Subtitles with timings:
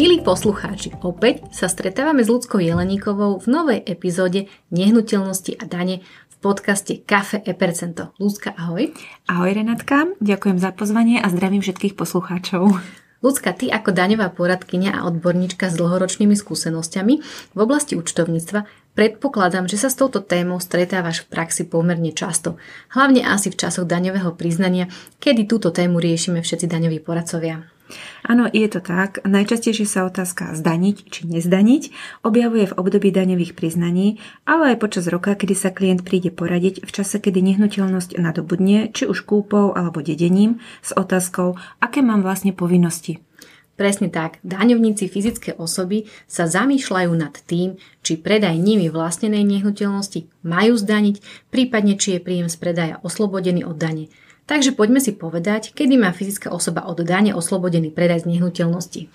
[0.00, 6.00] Milí poslucháči, opäť sa stretávame s Ľudskou Jeleníkovou v novej epizóde Nehnuteľnosti a dane
[6.32, 8.16] v podcaste Kafe e Percento.
[8.16, 8.96] Ľudka, ahoj.
[9.28, 12.80] Ahoj Renátka, ďakujem za pozvanie a zdravím všetkých poslucháčov.
[13.20, 17.14] Ľudská, ty ako daňová poradkynia a odborníčka s dlhoročnými skúsenosťami
[17.52, 18.64] v oblasti účtovníctva
[18.96, 22.56] predpokladám, že sa s touto témou stretávaš v praxi pomerne často.
[22.96, 24.88] Hlavne asi v časoch daňového priznania,
[25.20, 27.68] kedy túto tému riešime všetci daňoví poradcovia.
[28.26, 29.22] Áno, je to tak.
[29.26, 31.82] Najčastejšie sa otázka zdaniť či nezdaniť
[32.22, 36.90] objavuje v období daňových priznaní, ale aj počas roka, kedy sa klient príde poradiť v
[36.90, 43.18] čase, kedy nehnuteľnosť nadobudne, či už kúpou alebo dedením, s otázkou, aké mám vlastne povinnosti.
[43.80, 50.76] Presne tak, daňovníci fyzické osoby sa zamýšľajú nad tým, či predaj nimi vlastnenej nehnuteľnosti majú
[50.76, 54.12] zdaniť, prípadne či je príjem z predaja oslobodený od dane.
[54.50, 59.06] Takže poďme si povedať, kedy má fyzická osoba od dane oslobodený predaj z nehnuteľnosti.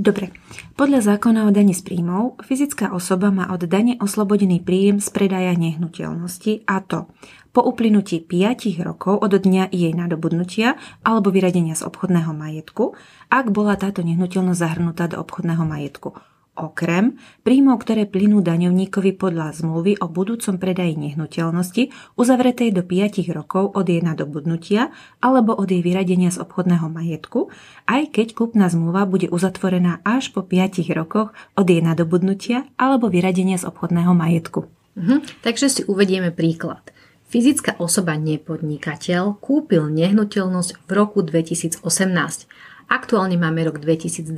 [0.00, 0.32] Dobre,
[0.80, 5.52] podľa zákona o dani z príjmov, fyzická osoba má od dane oslobodený príjem z predaja
[5.60, 7.04] nehnuteľnosti a to
[7.52, 12.96] po uplynutí 5 rokov od dňa jej nadobudnutia alebo vyradenia z obchodného majetku,
[13.28, 19.96] ak bola táto nehnuteľnosť zahrnutá do obchodného majetku okrem príjmov, ktoré plynú daňovníkovi podľa zmluvy
[20.04, 21.88] o budúcom predaji nehnuteľnosti
[22.20, 24.92] uzavretej do 5 rokov od jej nadobudnutia
[25.24, 27.48] alebo od jej vyradenia z obchodného majetku,
[27.88, 33.56] aj keď kúpna zmluva bude uzatvorená až po 5 rokoch od jej nadobudnutia alebo vyradenia
[33.56, 34.68] z obchodného majetku.
[34.92, 36.92] Mhm, takže si uvedieme príklad.
[37.32, 41.80] Fyzická osoba nepodnikateľ kúpil nehnuteľnosť v roku 2018.
[42.92, 44.36] Aktuálne máme rok 2022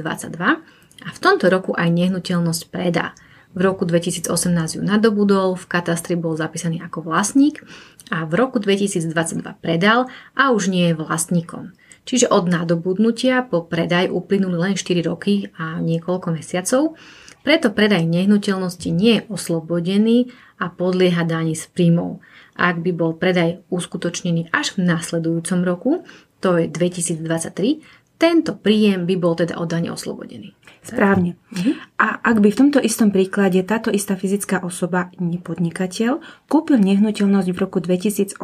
[1.03, 3.19] a v tomto roku aj nehnuteľnosť predá.
[3.55, 4.31] V roku 2018
[4.79, 7.63] ju nadobudol, v katastri bol zapísaný ako vlastník
[8.11, 9.15] a v roku 2022
[9.63, 11.75] predal a už nie je vlastníkom.
[12.05, 16.99] Čiže od nadobudnutia po predaj uplynuli len 4 roky a niekoľko mesiacov,
[17.45, 22.25] preto predaj nehnuteľnosti nie je oslobodený a podlieha daní z príjmov.
[22.57, 25.93] Ak by bol predaj uskutočnený až v nasledujúcom roku,
[26.41, 27.85] to je 2023,
[28.17, 30.57] tento príjem by bol teda od dane oslobodený.
[30.85, 31.41] Správne.
[31.49, 31.73] Mhm.
[31.97, 36.21] A ak by v tomto istom príklade táto istá fyzická osoba, nepodnikateľ,
[36.53, 38.37] kúpil nehnuteľnosť v roku 2018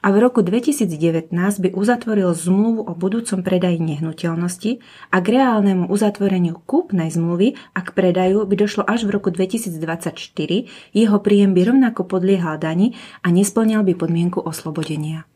[0.00, 4.80] a v roku 2019 by uzatvoril zmluvu o budúcom predaji nehnuteľnosti
[5.12, 10.68] a k reálnemu uzatvoreniu kúpnej zmluvy a k predaju by došlo až v roku 2024,
[10.92, 15.28] jeho príjem by rovnako podliehal dani a nesplňal by podmienku oslobodenia.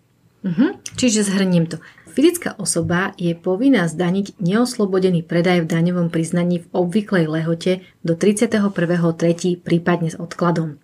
[0.44, 0.84] Mhm.
[1.00, 1.81] Čiže zhrniem to.
[2.14, 9.58] Fyzická osoba je povinná zdaniť neoslobodený predaj v daňovom priznaní v obvyklej lehote do 31.3.
[9.58, 10.78] prípadne s odkladom.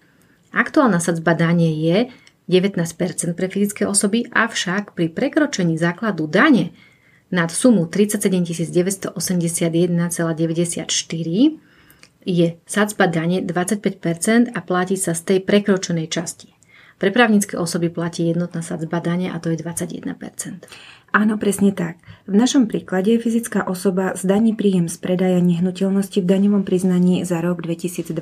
[0.50, 2.10] Aktuálna sadzba dane je
[2.50, 6.74] 19% pre fyzické osoby, avšak pri prekročení základu dane
[7.30, 10.90] nad sumu 37 981,94
[12.26, 16.58] je sadzba dane 25% a platí sa z tej prekročenej časti.
[17.00, 20.10] Pre právnické osoby platí jednotná sadzba dane a to je 21%.
[21.10, 21.98] Áno, presne tak.
[22.30, 27.66] V našom príklade fyzická osoba zdaní príjem z predaja nehnuteľnosti v daňovom priznaní za rok
[27.66, 28.14] 2022.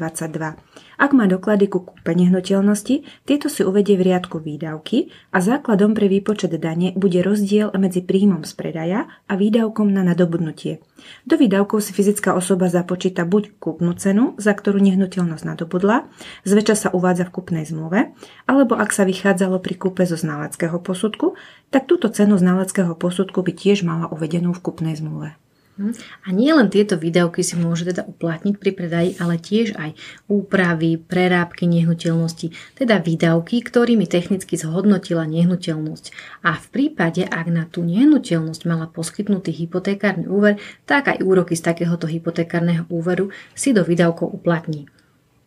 [0.97, 6.09] Ak má doklady ku kúpe nehnuteľnosti, tieto si uvedie v riadku výdavky a základom pre
[6.09, 10.81] výpočet dane bude rozdiel medzi príjmom z predaja a výdavkom na nadobudnutie.
[11.29, 16.09] Do výdavkov si fyzická osoba započíta buď kúpnu cenu, za ktorú nehnuteľnosť nadobudla,
[16.49, 18.17] zväčša sa uvádza v kúpnej zmluve,
[18.49, 21.37] alebo ak sa vychádzalo pri kúpe zo znaleckého posudku,
[21.69, 25.37] tak túto cenu znaleckého posudku by tiež mala uvedenú v kupnej zmluve.
[25.79, 25.95] Hm?
[26.27, 29.95] A nie len tieto výdavky si môže teda uplatniť pri predaji, ale tiež aj
[30.27, 36.05] úpravy, prerábky nehnuteľnosti, teda výdavky, ktorými technicky zhodnotila nehnuteľnosť.
[36.43, 41.71] A v prípade, ak na tú nehnuteľnosť mala poskytnutý hypotekárny úver, tak aj úroky z
[41.71, 44.91] takéhoto hypotekárneho úveru si do výdavkov uplatní.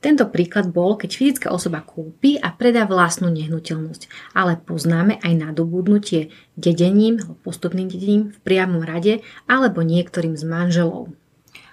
[0.02, 6.34] Tento príklad bol, keď fyzická osoba kúpi a predá vlastnú nehnuteľnosť, ale poznáme aj nadobudnutie
[6.58, 11.14] dedením, postupným dedením v priamom rade alebo niektorým z manželov.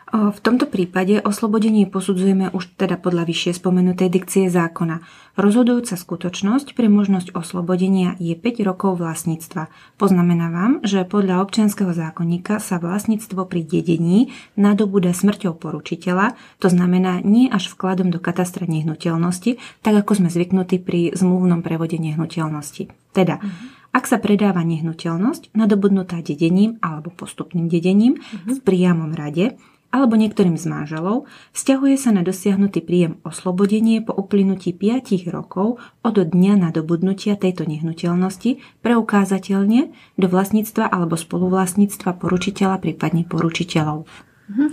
[0.09, 5.05] V tomto prípade oslobodenie posudzujeme už teda podľa vyššie spomenutej dikcie zákona.
[5.37, 9.69] Rozhodujúca skutočnosť pre možnosť oslobodenia je 5 rokov vlastníctva.
[10.01, 17.53] Poznamenávam, že podľa občianského zákonníka sa vlastníctvo pri dedení nadobúda smrťou poručiteľa, to znamená nie
[17.53, 23.13] až vkladom do katastra nehnuteľnosti, tak ako sme zvyknutí pri zmluvnom prevode nehnuteľnosti.
[23.13, 23.77] Teda, mm-hmm.
[23.89, 28.55] Ak sa predáva nehnuteľnosť nadobudnutá dedením alebo postupným dedením uh-huh.
[28.55, 29.57] v priamom rade,
[29.89, 31.25] alebo niektorým z manželov,
[31.57, 38.61] vzťahuje sa na dosiahnutý príjem oslobodenie po uplynutí 5 rokov od dňa nadobudnutia tejto nehnuteľnosti
[38.85, 39.89] preukázateľne
[40.21, 44.05] do vlastníctva alebo spoluvlastníctva poručiteľa, prípadne poručiteľov.
[44.53, 44.67] Mhm.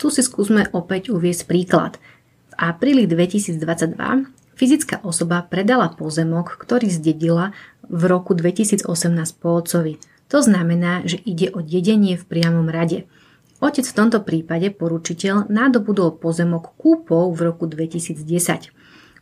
[0.00, 2.00] Tu si skúsme opäť uviesť príklad.
[2.50, 4.26] V apríli 2022
[4.58, 7.54] fyzická osoba predala pozemok, ktorý zdedila
[7.86, 8.88] v roku 2018
[9.38, 10.02] po otcovi.
[10.32, 13.04] To znamená, že ide o dedenie v priamom rade.
[13.62, 18.74] Otec v tomto prípade, poručiteľ, nadobudol pozemok kúpou v roku 2010.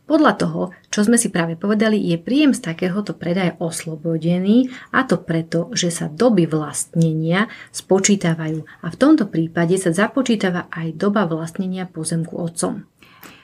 [0.09, 5.21] Podľa toho, čo sme si práve povedali, je príjem z takéhoto predaja oslobodený a to
[5.21, 11.85] preto, že sa doby vlastnenia spočítavajú a v tomto prípade sa započítava aj doba vlastnenia
[11.85, 12.89] pozemku otcom.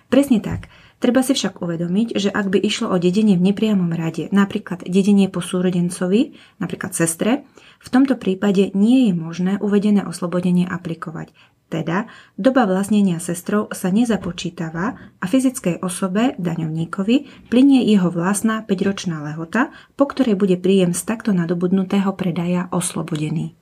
[0.09, 0.65] Presne tak.
[0.97, 5.29] Treba si však uvedomiť, že ak by išlo o dedenie v nepriamom rade, napríklad dedenie
[5.29, 7.45] po súrodencovi, napríklad sestre,
[7.77, 11.29] v tomto prípade nie je možné uvedené oslobodenie aplikovať.
[11.67, 12.07] Teda
[12.39, 20.09] doba vlastnenia sestrov sa nezapočítava a fyzickej osobe, daňovníkovi, plinie jeho vlastná 5-ročná lehota, po
[20.09, 23.53] ktorej bude príjem z takto nadobudnutého predaja oslobodený.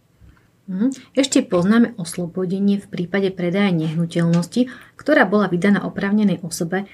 [0.66, 1.14] Mhm.
[1.14, 6.90] Ešte poznáme oslobodenie v prípade predaja nehnuteľnosti, ktorá bola vydaná oprávnenej osobe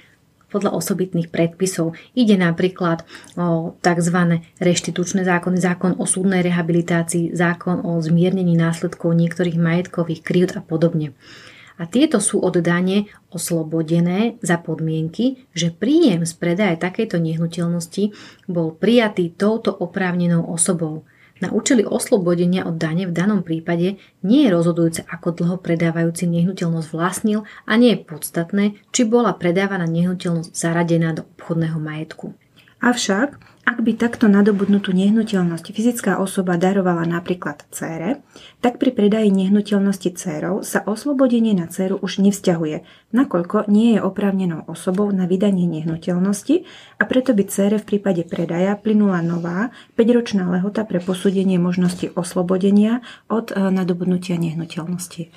[0.51, 1.95] podľa osobitných predpisov.
[2.13, 3.07] Ide napríklad
[3.39, 4.17] o tzv.
[4.59, 11.15] reštitučné zákony, zákon o súdnej rehabilitácii, zákon o zmiernení následkov niektorých majetkových kryút a podobne.
[11.81, 18.13] A tieto sú od dane oslobodené za podmienky, že príjem z predaje takejto nehnuteľnosti
[18.45, 21.09] bol prijatý touto oprávnenou osobou.
[21.41, 26.89] Na účely oslobodenia od dane v danom prípade nie je rozhodujúce, ako dlho predávajúci nehnuteľnosť
[26.93, 32.37] vlastnil a nie je podstatné, či bola predávaná nehnuteľnosť zaradená do obchodného majetku.
[32.77, 38.25] Avšak ak by takto nadobudnutú nehnuteľnosť fyzická osoba darovala napríklad cére,
[38.57, 42.81] tak pri predaji nehnuteľnosti cérov sa oslobodenie na céru už nevzťahuje,
[43.13, 46.65] nakoľko nie je oprávnenou osobou na vydanie nehnuteľnosti
[46.97, 53.05] a preto by cére v prípade predaja plynula nová 5-ročná lehota pre posúdenie možnosti oslobodenia
[53.29, 55.29] od e, nadobudnutia nehnuteľnosti.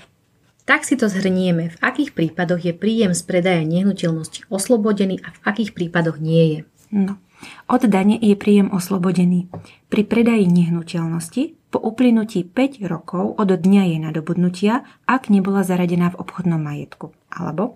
[0.65, 5.39] Tak si to zhrnieme, v akých prípadoch je príjem z predaja nehnuteľnosti oslobodený a v
[5.45, 6.61] akých prípadoch nie je.
[6.89, 7.21] No.
[7.67, 9.49] Od dane je príjem oslobodený.
[9.89, 16.23] Pri predaji nehnuteľnosti po uplynutí 5 rokov od dňa jej nadobudnutia, ak nebola zaradená v
[16.23, 17.11] obchodnom majetku.
[17.35, 17.75] Alebo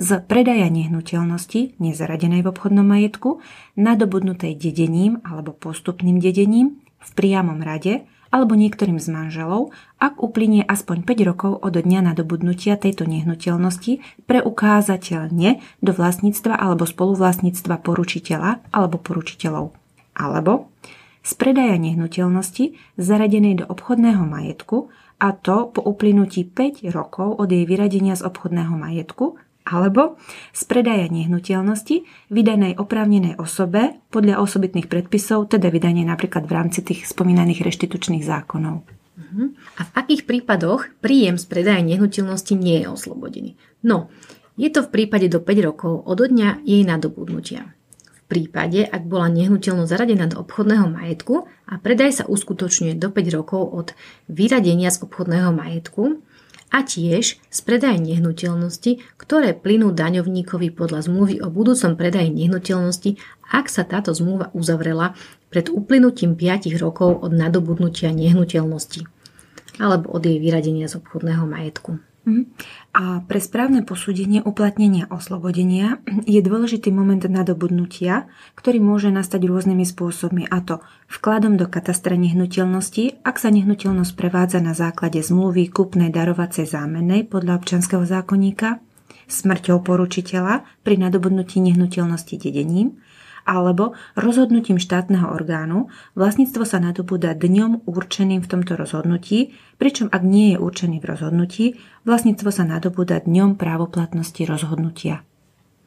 [0.00, 3.38] z predaja nehnuteľnosti, nezaradenej v obchodnom majetku,
[3.78, 8.02] nadobudnutej dedením alebo postupným dedením v priamom rade
[8.36, 15.64] alebo niektorým z manželov, ak uplynie aspoň 5 rokov od dňa nadobudnutia tejto nehnuteľnosti preukázateľne
[15.80, 19.72] do vlastníctva alebo spoluvlastníctva poručiteľa alebo poručiteľov.
[20.12, 20.68] Alebo
[21.24, 27.64] z predaja nehnuteľnosti zaradenej do obchodného majetku a to po uplynutí 5 rokov od jej
[27.64, 30.14] vyradenia z obchodného majetku alebo
[30.54, 37.10] z predaja nehnuteľnosti vydanej oprávnenej osobe podľa osobitných predpisov, teda vydanie napríklad v rámci tých
[37.10, 38.86] spomínaných reštitučných zákonov.
[38.86, 39.50] Uh-huh.
[39.76, 43.58] A v akých prípadoch príjem z predaja nehnuteľnosti nie je oslobodený?
[43.82, 44.06] No,
[44.54, 47.74] je to v prípade do 5 rokov od dňa jej nadobudnutia.
[48.06, 53.36] V prípade, ak bola nehnuteľnosť zaradená do obchodného majetku a predaj sa uskutočňuje do 5
[53.38, 53.88] rokov od
[54.26, 56.24] vyradenia z obchodného majetku,
[56.70, 63.16] a tiež z predaje nehnuteľnosti, ktoré plynú daňovníkovi podľa zmluvy o budúcom predaji nehnuteľnosti,
[63.54, 65.14] ak sa táto zmluva uzavrela
[65.48, 69.06] pred uplynutím 5 rokov od nadobudnutia nehnuteľnosti
[69.76, 72.00] alebo od jej vyradenia z obchodného majetku.
[72.26, 72.42] Mhm.
[72.90, 78.26] A pre správne posúdenie uplatnenia oslobodenia je dôležitý moment nadobudnutia,
[78.58, 84.58] ktorý môže nastať rôznymi spôsobmi, a to vkladom do katastra nehnuteľnosti, ak sa nehnuteľnosť prevádza
[84.58, 88.82] na základe zmluvy kúpnej darovacej zámennej podľa občanského zákonníka,
[89.30, 92.98] smrťou poručiteľa pri nadobudnutí nehnuteľnosti dedením,
[93.46, 95.88] alebo rozhodnutím štátneho orgánu
[96.18, 101.64] vlastníctvo sa nadobúda dňom určeným v tomto rozhodnutí, pričom ak nie je určený v rozhodnutí,
[102.02, 105.22] vlastníctvo sa nadobúda dňom právoplatnosti rozhodnutia.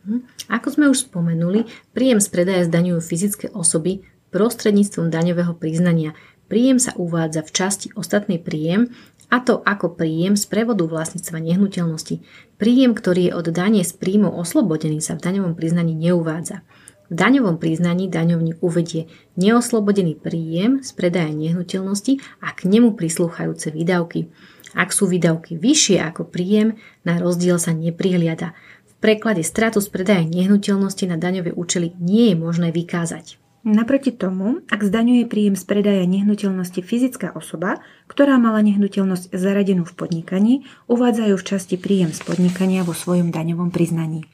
[0.08, 0.24] Hm.
[0.48, 6.16] Ako sme už spomenuli, príjem z predaja zdaňujú fyzické osoby prostredníctvom daňového priznania.
[6.50, 8.89] Príjem sa uvádza v časti ostatný príjem,
[9.30, 12.25] a to ako príjem z prevodu vlastníctva nehnuteľnosti.
[12.58, 16.66] Príjem, ktorý je od dane z príjmov oslobodený, sa v daňovom priznaní neuvádza.
[17.10, 24.30] V daňovom priznaní daňovník uvedie neoslobodený príjem z predaja nehnuteľnosti a k nemu prislúchajúce výdavky.
[24.78, 28.54] Ak sú výdavky vyššie ako príjem, na rozdiel sa neprihliada.
[28.86, 33.42] V preklade stratu z predaja nehnuteľnosti na daňové účely nie je možné vykázať.
[33.66, 39.98] Naproti tomu, ak zdaňuje príjem z predaja nehnuteľnosti fyzická osoba, ktorá mala nehnuteľnosť zaradenú v
[40.00, 40.54] podnikaní,
[40.88, 44.30] uvádzajú v časti príjem z podnikania vo svojom daňovom priznaní.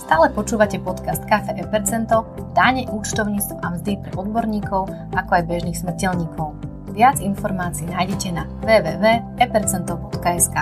[0.00, 2.24] Stále počúvate podcast Cafe e Percento,
[2.56, 6.56] dáne, účtovníctvo a mzdy pre odborníkov, ako aj bežných smrteľníkov.
[6.96, 10.56] Viac informácií nájdete na www.epercento.sk.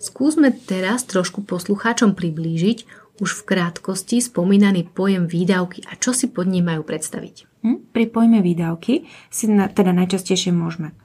[0.00, 2.78] Skúsme teraz trošku poslucháčom priblížiť
[3.20, 7.44] už v krátkosti spomínaný pojem výdavky a čo si pod ním majú predstaviť.
[7.68, 7.92] Hm?
[7.92, 10.96] Pri pojme výdavky si na, teda najčastejšie môžeme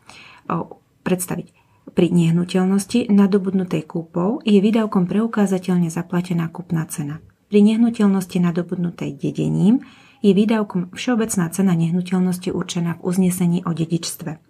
[0.47, 1.51] o, predstaviť.
[1.91, 7.19] Pri nehnuteľnosti nadobudnutej kúpou je výdavkom preukázateľne zaplatená kúpna cena.
[7.47, 9.87] Pri nehnuteľnosti nadobudnutej dedením
[10.19, 14.43] je výdavkom všeobecná cena nehnuteľnosti určená v uznesení o dedičstve.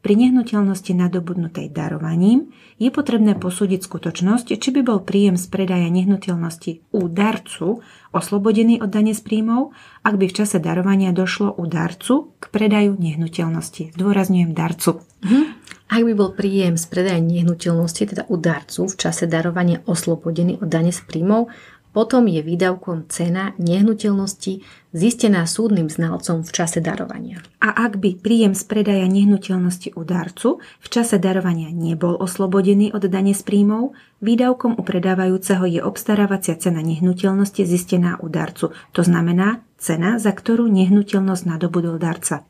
[0.00, 6.96] Pri nehnuteľnosti nadobudnutej darovaním je potrebné posúdiť skutočnosť, či by bol príjem z predaja nehnuteľnosti
[6.96, 12.32] u darcu oslobodený od dane z príjmov, ak by v čase darovania došlo u darcu
[12.40, 13.92] k predaju nehnuteľnosti.
[13.94, 15.04] Zdôrazňujem darcu.
[15.20, 15.42] Mhm.
[15.90, 20.70] Ak by bol príjem z predaja nehnuteľnosti, teda u darcu v čase darovania oslobodený od
[20.70, 21.52] dane z príjmov,
[21.90, 27.42] potom je výdavkom cena nehnuteľnosti zistená súdnym znalcom v čase darovania.
[27.62, 33.06] A ak by príjem z predaja nehnuteľnosti u darcu v čase darovania nebol oslobodený od
[33.06, 39.62] dane z príjmov, výdavkom u predávajúceho je obstarávacia cena nehnuteľnosti zistená u darcu, to znamená
[39.78, 42.46] cena, za ktorú nehnuteľnosť nadobudol darca.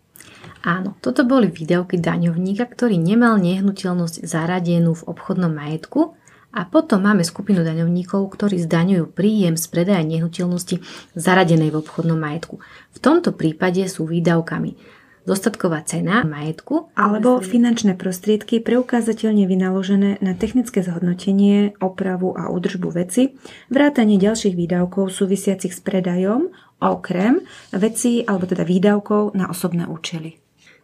[0.61, 6.20] Áno, toto boli výdavky daňovníka, ktorý nemal nehnuteľnosť zaradenú v obchodnom majetku
[6.50, 10.83] a potom máme skupinu daňovníkov, ktorí zdaňujú príjem z predaja nehnuteľnosti
[11.14, 12.59] zaradenej v obchodnom majetku.
[12.95, 20.80] V tomto prípade sú výdavkami dostatková cena majetku alebo finančné prostriedky preukázateľne vynaložené na technické
[20.80, 23.37] zhodnotenie, opravu a údržbu veci,
[23.69, 27.45] vrátanie ďalších výdavkov súvisiacich s predajom, okrem
[27.76, 30.39] vecí alebo teda výdavkov na osobné účely.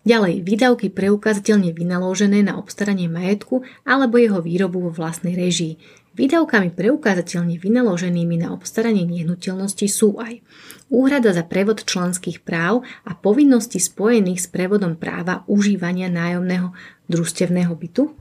[0.06, 5.82] Ďalej, výdavky preukázateľne vynaložené na obstaranie majetku alebo jeho výrobu vo vlastnej režii.
[6.14, 10.40] Výdavkami preukázateľne vynaloženými na obstaranie nehnuteľnosti sú aj
[10.94, 16.70] úhrada za prevod členských práv a povinnosti spojených s prevodom práva užívania nájomného
[17.10, 18.14] družstevného bytu,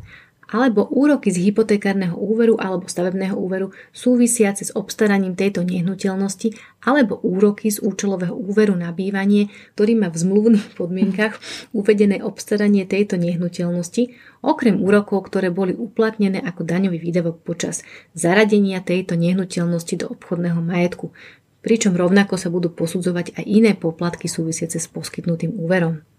[0.56, 7.68] alebo úroky z hypotekárneho úveru alebo stavebného úveru súvisiace s obstaraním tejto nehnuteľnosti alebo úroky
[7.68, 11.36] z účelového úveru na bývanie, ktorý má v zmluvných podmienkach
[11.76, 17.84] uvedené obstaranie tejto nehnuteľnosti, okrem úrokov, ktoré boli uplatnené ako daňový výdavok počas
[18.16, 21.12] zaradenia tejto nehnuteľnosti do obchodného majetku,
[21.60, 26.15] pričom rovnako sa budú posudzovať aj iné poplatky súvisiace s poskytnutým úverom.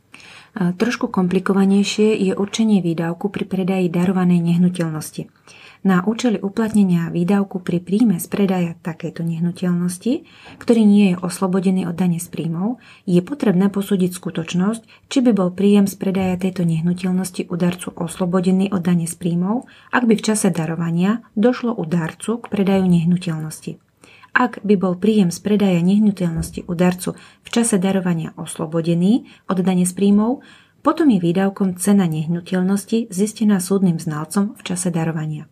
[0.57, 5.29] Trošku komplikovanejšie je určenie výdavku pri predaji darovanej nehnuteľnosti.
[5.85, 10.25] Na účely uplatnenia výdavku pri príjme z predaja takejto nehnuteľnosti,
[10.59, 15.53] ktorý nie je oslobodený od dane z príjmov, je potrebné posúdiť skutočnosť, či by bol
[15.53, 20.25] príjem z predaja tejto nehnuteľnosti u darcu oslobodený od dane z príjmov, ak by v
[20.25, 23.86] čase darovania došlo u darcu k predaju nehnuteľnosti.
[24.37, 29.89] Ak by bol príjem z predaja nehnuteľnosti u darcu v čase darovania oslobodený od dane
[29.89, 30.45] z príjmov,
[30.85, 35.49] potom je výdavkom cena nehnuteľnosti zistená súdnym znalcom v čase darovania.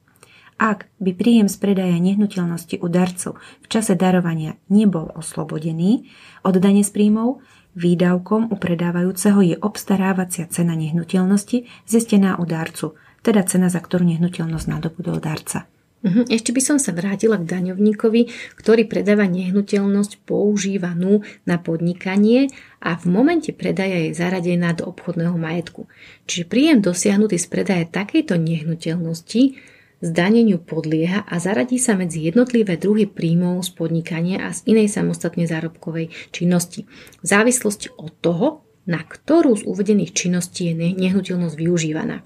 [0.61, 6.07] Ak by príjem z predaja nehnuteľnosti u darcu v čase darovania nebol oslobodený
[6.45, 7.41] od dane z príjmov,
[7.75, 14.67] výdavkom u predávajúceho je obstarávacia cena nehnuteľnosti zistená u darcu, teda cena, za ktorú nehnuteľnosť
[14.69, 15.67] nadobudol darca.
[16.05, 18.29] Mhm, ešte by som sa vrátila k daňovníkovi,
[18.61, 22.53] ktorý predáva nehnuteľnosť používanú na podnikanie
[22.85, 25.89] a v momente predaja je zaradená do obchodného majetku.
[26.29, 29.57] Čiže príjem dosiahnutý z predaja takejto nehnuteľnosti
[30.05, 35.49] zdaneniu podlieha a zaradí sa medzi jednotlivé druhy príjmov z podnikania a z inej samostatne
[35.49, 36.85] zárobkovej činnosti.
[37.25, 42.21] V závislosti od toho, na ktorú z uvedených činností je nehnuteľnosť využívaná.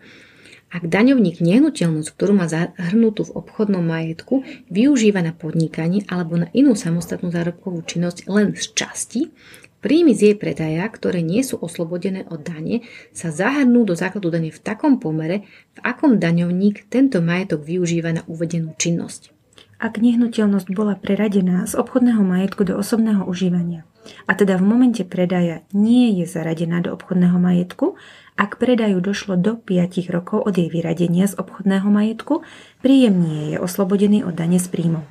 [0.68, 6.76] Ak daňovník nehnuteľnosť, ktorú má zahrnutú v obchodnom majetku, využíva na podnikanie alebo na inú
[6.76, 9.20] samostatnú zárobkovú činnosť len z časti,
[9.80, 12.84] príjmy z jej predaja, ktoré nie sú oslobodené od dane,
[13.16, 18.22] sa zahrnú do základu dane v takom pomere, v akom daňovník tento majetok využíva na
[18.28, 19.32] uvedenú činnosť.
[19.80, 23.88] Ak nehnuteľnosť bola preradená z obchodného majetku do osobného užívania,
[24.26, 27.96] a teda v momente predaja nie je zaradená do obchodného majetku,
[28.38, 32.46] ak predaju došlo do 5 rokov od jej vyradenia z obchodného majetku,
[32.80, 35.02] príjem nie je oslobodený od dane z príjmov.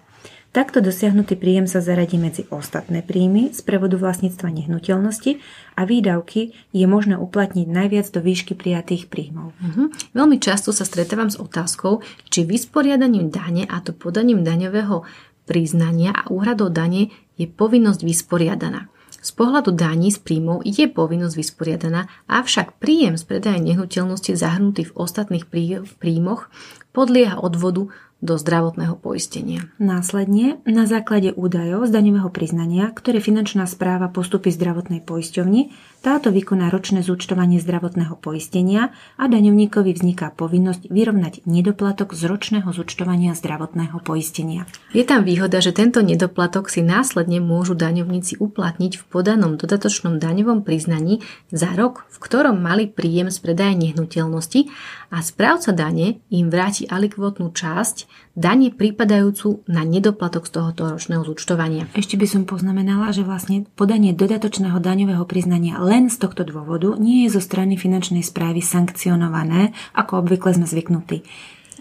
[0.55, 5.43] Takto dosiahnutý príjem sa zaradí medzi ostatné príjmy z prevodu vlastníctva nehnuteľnosti
[5.75, 9.53] a výdavky je možné uplatniť najviac do výšky prijatých príjmov.
[9.59, 10.15] Mhm.
[10.15, 15.03] Veľmi často sa stretávam s otázkou, či vysporiadaním dane a to podaním daňového
[15.45, 18.89] priznania a úhradou dane je povinnosť vysporiadaná.
[19.27, 24.95] Z pohľadu daní z príjmov je povinnosť vysporiadaná, avšak príjem z predaja nehnuteľnosti zahrnutý v
[24.95, 25.51] ostatných
[25.99, 26.47] príjmoch
[26.95, 27.91] podlieha odvodu
[28.23, 29.67] do zdravotného poistenia.
[29.83, 36.69] Následne, na základe údajov z daňového priznania, ktoré finančná správa postupí zdravotnej poisťovni, táto vykoná
[36.69, 44.69] ročné zúčtovanie zdravotného poistenia a daňovníkovi vzniká povinnosť vyrovnať nedoplatok z ročného zúčtovania zdravotného poistenia.
[44.93, 50.61] Je tam výhoda, že tento nedoplatok si následne môžu daňovníci uplatniť v podanom dodatočnom daňovom
[50.61, 54.69] priznaní za rok, v ktorom mali príjem z predaja nehnuteľnosti
[55.09, 61.89] a správca dane im vráti alikvotnú časť dane pripadajúcu na nedoplatok z tohoto ročného zúčtovania.
[61.97, 67.25] Ešte by som poznamenala, že vlastne podanie dodatočného daňového priznania len z tohto dôvodu nie
[67.25, 71.25] je zo strany finančnej správy sankcionované, ako obvykle sme zvyknutí.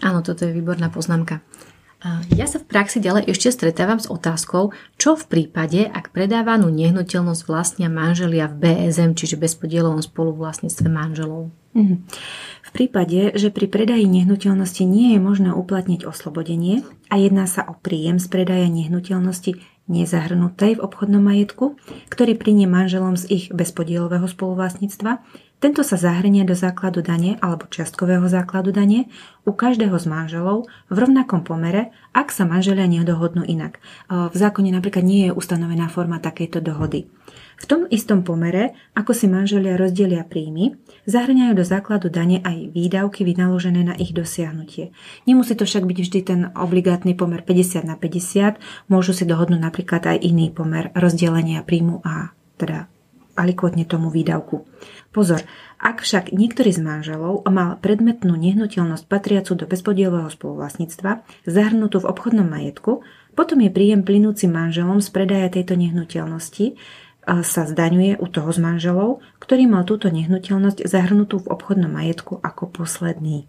[0.01, 1.45] Áno, toto je výborná poznámka.
[2.37, 4.69] Ja sa v praxi ďalej ešte stretávam s otázkou,
[5.01, 11.49] čo v prípade, ak predávanú nehnuteľnosť vlastnia manželia v BSM, čiže bezpodielovom spoluvlastníctve manželov.
[11.73, 11.95] Mhm.
[12.65, 17.73] V prípade, že pri predaji nehnuteľnosti nie je možné uplatniť oslobodenie a jedná sa o
[17.73, 19.57] príjem z predaja nehnuteľnosti
[19.89, 21.79] nezahrnutej v obchodnom majetku,
[22.13, 25.25] ktorý plinie manželom z ich bezpodielového spoluvlastníctva,
[25.57, 29.09] tento sa zahrnie do základu dane alebo čiastkového základu dane
[29.41, 33.81] u každého z manželov v rovnakom pomere, ak sa manželia nedohodnú inak.
[34.05, 37.09] V zákone napríklad nie je ustanovená forma takejto dohody.
[37.57, 40.77] V tom istom pomere, ako si manželia rozdelia príjmy,
[41.09, 44.93] zahrňajú do základu dane aj výdavky vynaložené na ich dosiahnutie.
[45.25, 48.61] Nemusí to však byť vždy ten obligátny pomer 50 na 50,
[48.93, 52.29] môžu si dohodnúť napríklad aj iný pomer rozdelenia príjmu a
[52.61, 52.85] teda
[53.37, 54.65] alikvotne tomu výdavku.
[55.13, 55.45] Pozor,
[55.77, 62.49] ak však niektorý z manželov mal predmetnú nehnuteľnosť patriacu do bezpodielového spoluvlastníctva zahrnutú v obchodnom
[62.49, 63.05] majetku,
[63.37, 66.73] potom je príjem plynúci manželom z predaja tejto nehnuteľnosti
[67.27, 72.71] sa zdaňuje u toho z manželov, ktorý mal túto nehnuteľnosť zahrnutú v obchodnom majetku ako
[72.71, 73.43] posledný.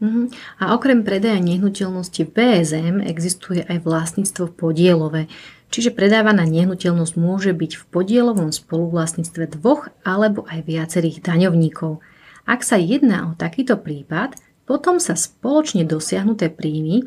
[0.00, 0.32] Uh-huh.
[0.58, 5.28] A okrem predaja nehnuteľnosti PSM existuje aj vlastníctvo podielové,
[5.68, 12.00] čiže predávaná nehnuteľnosť môže byť v podielovom spoluvlastníctve dvoch alebo aj viacerých daňovníkov.
[12.48, 14.34] Ak sa jedná o takýto prípad,
[14.64, 17.06] potom sa spoločne dosiahnuté príjmy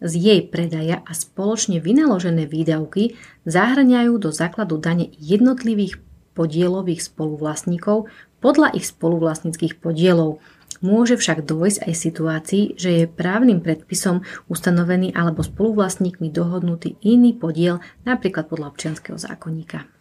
[0.00, 6.00] z jej predaja a spoločne vynaložené výdavky zahrňajú do základu dane jednotlivých
[6.34, 8.08] podielových spoluvlastníkov
[8.40, 10.40] podľa ich spoluvlastníckých podielov,
[10.80, 17.84] Môže však dôjsť aj situácii, že je právnym predpisom ustanovený alebo spoluvlastníkmi dohodnutý iný podiel,
[18.08, 19.99] napríklad podľa občianského zákonníka.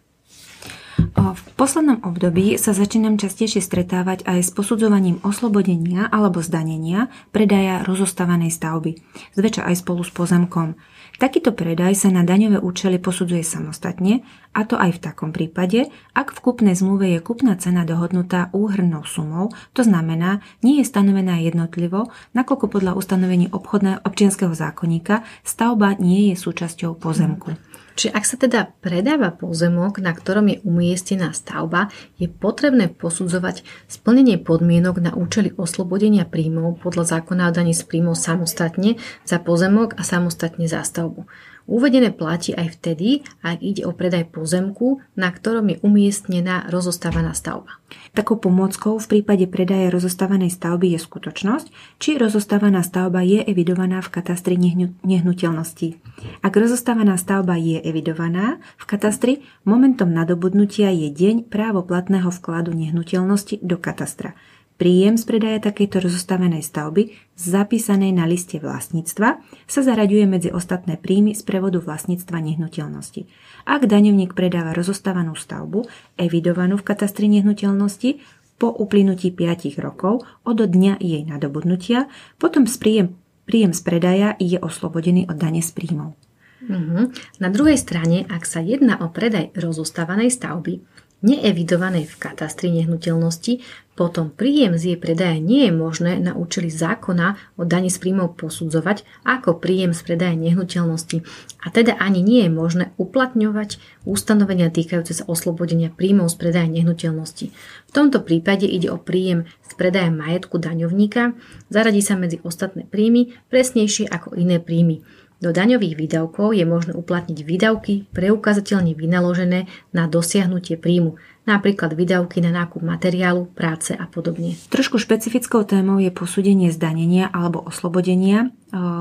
[1.16, 8.54] V poslednom období sa začínam častejšie stretávať aj s posudzovaním oslobodenia alebo zdanenia predaja rozostávanej
[8.54, 9.00] stavby,
[9.34, 10.78] zväčša aj spolu s pozemkom.
[11.20, 14.24] Takýto predaj sa na daňové účely posudzuje samostatne,
[14.56, 19.04] a to aj v takom prípade, ak v kúpnej zmluve je kúpna cena dohodnutá úhrnou
[19.04, 26.32] sumou, to znamená, nie je stanovená jednotlivo, nakoľko podľa ustanovení obchodného občianského zákonníka stavba nie
[26.32, 27.52] je súčasťou pozemku.
[28.00, 34.40] Čiže ak sa teda predáva pozemok, na ktorom je umiestnená stavba, je potrebné posudzovať splnenie
[34.40, 38.96] podmienok na účely oslobodenia príjmov podľa zákona o daní z príjmov samostatne
[39.28, 41.28] za pozemok a samostatne za stavbu.
[41.70, 47.78] Uvedené platí aj vtedy, ak ide o predaj pozemku, na ktorom je umiestnená rozostávaná stavba.
[48.18, 51.68] Takou pomôckou v prípade predaja rozostávanej stavby je skutočnosť,
[52.02, 54.58] či rozostávaná stavba je evidovaná v katastri
[55.06, 56.02] nehnuteľností.
[56.42, 63.78] Ak rozostávaná stavba je evidovaná v katastri, momentom nadobudnutia je deň právoplatného vkladu nehnuteľnosti do
[63.78, 64.34] katastra.
[64.80, 71.36] Príjem z predaja takejto rozostavenej stavby, zapísanej na liste vlastníctva, sa zaraďuje medzi ostatné príjmy
[71.36, 73.28] z prevodu vlastníctva nehnuteľnosti.
[73.68, 75.84] Ak daňovník predáva rozostávanú stavbu,
[76.16, 78.24] evidovanú v katastri nehnuteľnosti,
[78.56, 82.08] po uplynutí 5 rokov od dňa jej nadobudnutia,
[82.40, 83.08] potom z príjem,
[83.44, 86.16] príjem z predaja je oslobodený od dane z príjmov.
[86.60, 87.12] Uh-huh.
[87.40, 90.84] Na druhej strane, ak sa jedná o predaj rozostávanej stavby,
[91.22, 93.64] neevidovanej v katastri nehnuteľnosti,
[94.00, 98.40] potom príjem z jej predaja nie je možné na účely zákona o daní z príjmov
[98.40, 101.28] posudzovať ako príjem z predaja nehnuteľnosti
[101.60, 103.76] a teda ani nie je možné uplatňovať
[104.08, 107.52] ustanovenia týkajúce sa oslobodenia príjmov z predaja nehnuteľnosti.
[107.52, 111.36] V tomto prípade ide o príjem z predaja majetku daňovníka,
[111.68, 115.04] zaradí sa medzi ostatné príjmy presnejšie ako iné príjmy.
[115.40, 121.16] Do daňových výdavkov je možné uplatniť výdavky preukazateľne vynaložené na dosiahnutie príjmu,
[121.48, 124.60] napríklad výdavky na nákup materiálu, práce a podobne.
[124.68, 128.48] Trošku špecifickou témou je posúdenie zdanenia alebo oslobodenia e,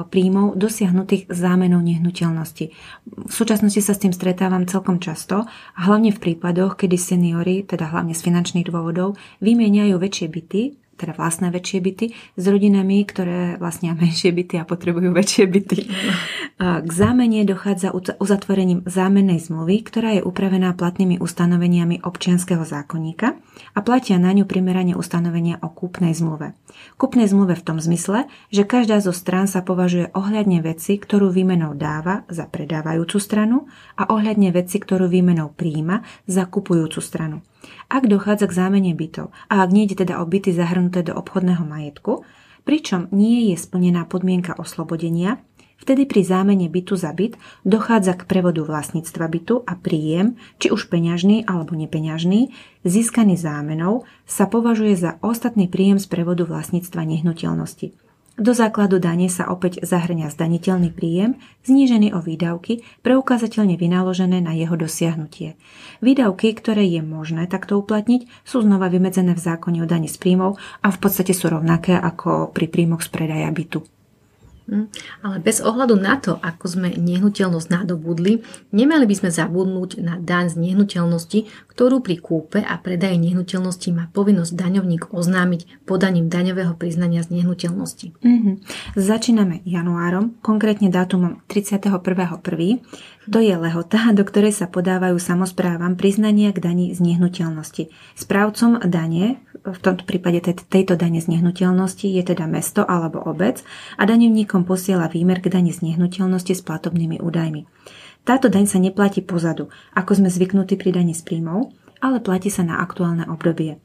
[0.06, 2.70] príjmov dosiahnutých zámenou nehnuteľnosti.
[3.04, 5.42] V súčasnosti sa s tým stretávam celkom často
[5.74, 10.62] hlavne v prípadoch, kedy seniory, teda hlavne z finančných dôvodov, vymieňajú väčšie byty
[10.98, 15.78] teda vlastné väčšie byty, s rodinami, ktoré vlastnia menšie byty a potrebujú väčšie byty.
[16.58, 23.38] K zámene dochádza uzatvorením zámennej zmluvy, ktorá je upravená platnými ustanoveniami občianského zákonníka
[23.72, 26.58] a platia na ňu primerane ustanovenia o kúpnej zmluve.
[26.98, 31.78] Kúpnej zmluve v tom zmysle, že každá zo strán sa považuje ohľadne veci, ktorú výmenou
[31.78, 37.46] dáva za predávajúcu stranu a ohľadne veci, ktorú výmenou príjima za kupujúcu stranu.
[37.88, 41.64] Ak dochádza k zámene bytov a ak nie je teda o byty zahrnuté do obchodného
[41.64, 42.20] majetku,
[42.68, 45.40] pričom nie je splnená podmienka oslobodenia,
[45.80, 50.92] vtedy pri zámene bytu za byt dochádza k prevodu vlastníctva bytu a príjem, či už
[50.92, 52.52] peňažný alebo nepeňažný,
[52.84, 58.07] získaný zámenou, sa považuje za ostatný príjem z prevodu vlastníctva nehnuteľnosti.
[58.38, 64.78] Do základu dane sa opäť zahrňa zdaniteľný príjem, znížený o výdavky, preukázateľne vynaložené na jeho
[64.78, 65.58] dosiahnutie.
[65.98, 70.54] Výdavky, ktoré je možné takto uplatniť, sú znova vymedzené v zákone o dani z príjmov
[70.54, 73.97] a v podstate sú rovnaké ako pri príjmoch z predaja bytu.
[74.68, 74.92] Hm,
[75.24, 80.52] ale bez ohľadu na to, ako sme nehnuteľnosť nadobudli, nemali by sme zabudnúť na daň
[80.52, 87.24] z nehnuteľnosti, ktorú pri kúpe a predaji nehnuteľnosti má povinnosť daňovník oznámiť podaním daňového priznania
[87.24, 88.20] z nehnuteľnosti.
[88.20, 88.54] Mm-hmm.
[88.92, 92.84] Začíname januárom, konkrétne dátumom 31.1.
[93.28, 97.92] To je lehota, do ktorej sa podávajú samozprávam priznania k dani z nehnuteľnosti.
[98.16, 103.60] Správcom dane v tomto prípade tejto dane z nehnuteľnosti je teda mesto alebo obec
[104.00, 107.68] a daňovníkom posiela výmer k dani z nehnuteľnosti s platobnými údajmi.
[108.24, 112.64] Táto daň sa neplatí pozadu, ako sme zvyknutí pri dani z príjmov, ale platí sa
[112.64, 113.76] na aktuálne obdobie.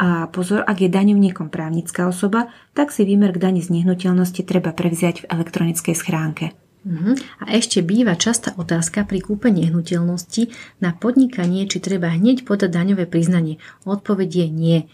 [0.00, 4.76] A pozor, ak je daňovníkom právnická osoba, tak si výmer k dani z nehnuteľnosti treba
[4.76, 6.52] prevziať v elektronickej schránke.
[6.82, 7.14] Uh-huh.
[7.38, 10.50] A ešte býva častá otázka pri kúpe nehnuteľnosti
[10.82, 13.62] na podnikanie, či treba hneď podať daňové priznanie.
[13.86, 14.90] Odpoveď je nie.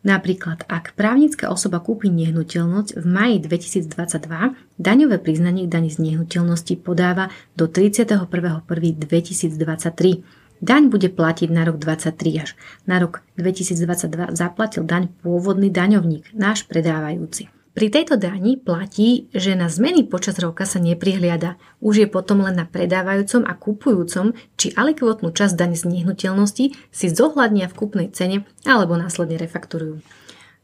[0.00, 6.74] Napríklad, ak právnická osoba kúpi nehnuteľnosť v maji 2022, daňové priznanie k dani z nehnuteľnosti
[6.80, 10.24] podáva do 31.1.2023.
[10.60, 12.56] Daň bude platiť na rok 23 až
[12.88, 17.59] na rok 2022 zaplatil daň pôvodný daňovník, náš predávajúci.
[17.70, 21.54] Pri tejto dani platí, že na zmeny počas roka sa neprihliada.
[21.78, 27.06] Už je potom len na predávajúcom a kupujúcom, či alikvotnú časť dane z nehnuteľnosti si
[27.06, 30.02] zohľadnia v kúpnej cene alebo následne refakturujú.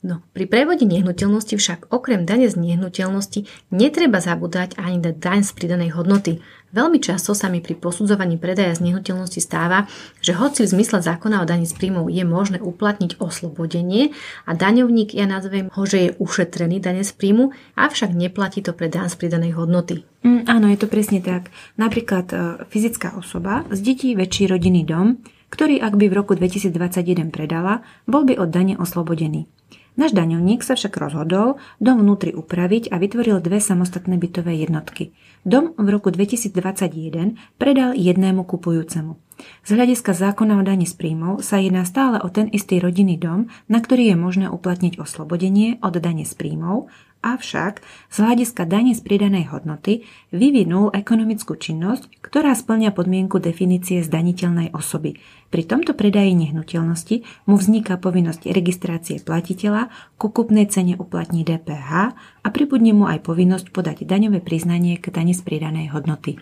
[0.04, 5.56] No, pri prevode nehnuteľnosti však okrem dane z nehnuteľnosti netreba zabúdať ani na daň z
[5.56, 6.44] pridanej hodnoty.
[6.76, 9.88] Veľmi často sa mi pri posudzovaní predaja z nehnuteľnosti stáva,
[10.20, 14.12] že hoci v zmysle zákona o daní z príjmov je možné uplatniť oslobodenie
[14.44, 18.92] a daňovník, ja nazvem ho, že je ušetrený dane z príjmu, avšak neplatí to pre
[18.92, 20.04] daň z pridanej hodnoty.
[20.20, 21.48] Mm, áno, je to presne tak.
[21.80, 22.36] Napríklad e,
[22.68, 28.36] fyzická osoba zdedí väčší rodinný dom, ktorý ak by v roku 2021 predala, bol by
[28.36, 29.48] od dane oslobodený.
[29.96, 35.16] Náš daňovník sa však rozhodol dom vnútri upraviť a vytvoril dve samostatné bytové jednotky.
[35.48, 39.16] Dom v roku 2021 predal jednému kupujúcemu.
[39.64, 43.48] Z hľadiska zákona o daní z príjmov sa jedná stále o ten istý rodinný dom,
[43.72, 46.92] na ktorý je možné uplatniť oslobodenie od dane z príjmov
[47.26, 54.70] Avšak z hľadiska dane z pridanej hodnoty vyvinul ekonomickú činnosť, ktorá splňa podmienku definície zdaniteľnej
[54.70, 55.18] osoby.
[55.50, 59.90] Pri tomto predaji nehnuteľnosti mu vzniká povinnosť registrácie platiteľa,
[60.22, 65.34] ku kupnej cene uplatní DPH a pribudne mu aj povinnosť podať daňové priznanie k dane
[65.34, 66.38] z pridanej hodnoty.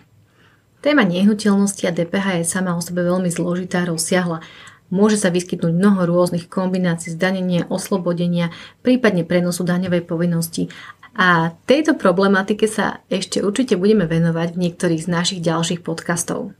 [0.85, 4.45] Téma nehnuteľnosti a DPH je sama o sebe veľmi zložitá a rozsiahla
[4.93, 8.53] Môže sa vyskytnúť mnoho rôznych kombinácií zdanenia, oslobodenia,
[8.85, 10.69] prípadne prenosu daňovej povinnosti.
[11.15, 16.51] A tejto problematike sa ešte určite budeme venovať v niektorých z našich ďalších podcastov.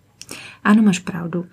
[0.65, 1.45] Áno, máš pravdu.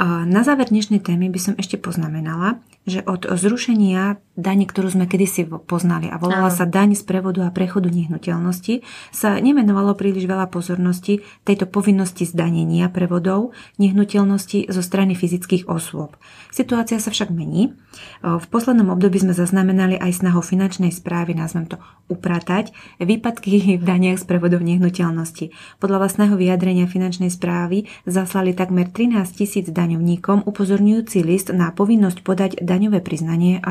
[0.00, 2.58] Na záver dnešnej témy by som ešte poznamenala,
[2.88, 7.54] že od zrušenia dane, ktorú sme kedysi poznali a volala sa daň z prevodu a
[7.54, 8.82] prechodu nehnuteľnosti,
[9.14, 16.18] sa nemenovalo príliš veľa pozornosti tejto povinnosti zdanenia prevodov nehnuteľnosti zo strany fyzických osôb.
[16.50, 17.78] Situácia sa však mení.
[18.22, 21.78] V poslednom období sme zaznamenali aj snahu finančnej správy, nazvem to
[22.10, 25.78] upratať, výpadky v daniach z prevodov nehnuteľnosti.
[25.78, 32.50] Podľa vlastného vyjadrenia finančnej správy zaslali takmer 13 tisíc daňovníkom upozorňujúci list na povinnosť podať
[32.58, 33.70] daňové priznanie a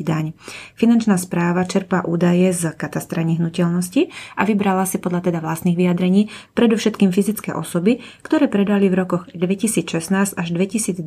[0.00, 0.32] zaplatiť daň.
[0.74, 7.12] Finančná správa čerpá údaje z katastra nehnuteľnosti a vybrala si podľa teda vlastných vyjadrení predovšetkým
[7.12, 11.04] fyzické osoby, ktoré predali v rokoch 2016 až 2020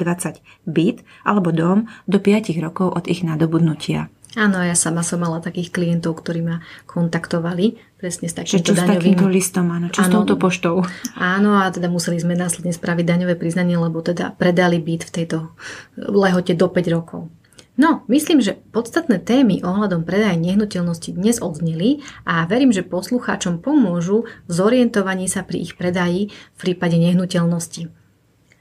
[0.69, 4.13] byt alebo dom do 5 rokov od ich nadobudnutia.
[4.33, 8.89] Áno, ja sama som mala takých klientov, ktorí ma kontaktovali presne s takýmto čo daňovým...
[8.89, 10.81] s takýmto listom, áno, čo áno, s touto poštou.
[11.13, 15.53] Áno, a teda museli sme následne spraviť daňové priznanie, lebo teda predali byt v tejto
[16.01, 17.29] lehote do 5 rokov.
[17.73, 24.29] No, myslím, že podstatné témy ohľadom predaja nehnuteľnosti dnes odzneli a verím, že poslucháčom pomôžu
[24.45, 27.89] v zorientovaní sa pri ich predaji v prípade nehnuteľnosti.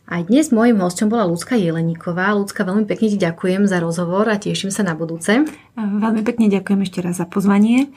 [0.08, 2.32] Aj dnes môjim hostom bola Lucka Jeleníková.
[2.32, 5.44] Lucka, veľmi pekne ti ďakujem za rozhovor a teším sa na budúce.
[5.76, 7.92] Veľmi pekne ďakujem ešte raz za pozvanie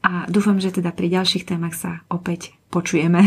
[0.00, 3.20] a dúfam, že teda pri ďalších témach sa opäť počujeme.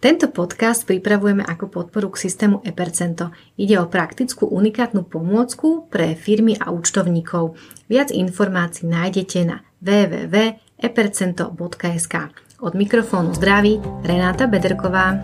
[0.00, 3.36] Tento podcast pripravujeme ako podporu k systému ePercento.
[3.60, 7.52] Ide o praktickú unikátnu pomôcku pre firmy a účtovníkov.
[7.84, 12.14] Viac informácií nájdete na www.epercento.sk.
[12.64, 15.20] Od mikrofónu zdraví Renáta Bederková.